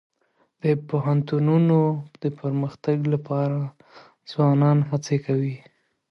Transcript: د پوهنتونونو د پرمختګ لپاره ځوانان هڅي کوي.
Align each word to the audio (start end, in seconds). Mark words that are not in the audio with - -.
د 0.63 0.65
پوهنتونونو 0.89 1.79
د 2.23 2.25
پرمختګ 2.39 2.97
لپاره 3.13 3.59
ځوانان 4.31 4.77
هڅي 4.89 5.17
کوي. 5.25 5.55